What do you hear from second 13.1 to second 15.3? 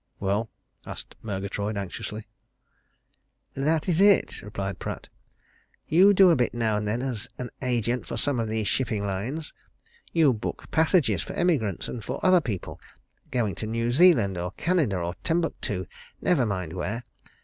going to New Zealand or Canada or